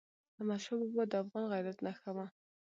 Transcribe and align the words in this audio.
احمدشاه 0.37 0.79
بابا 0.81 1.03
د 1.07 1.13
افغان 1.23 1.45
غیرت 1.53 1.77
نښه 1.85 2.11
وه. 2.15 2.25